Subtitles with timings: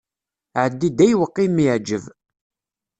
[0.63, 2.03] Ɛeddi-d ayweq i m-iɛǧeb.